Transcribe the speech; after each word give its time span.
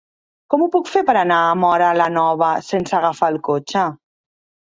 Com 0.51 0.61
ho 0.61 0.67
puc 0.75 0.87
fer 0.93 1.01
per 1.09 1.13
anar 1.19 1.41
a 1.41 1.51
Móra 1.65 1.89
la 2.01 2.07
Nova 2.15 2.49
sense 2.69 2.97
agafar 3.01 3.29
el 3.35 3.39
cotxe? 3.51 3.85